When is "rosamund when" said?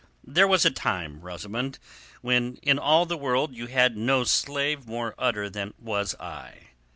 1.21-2.57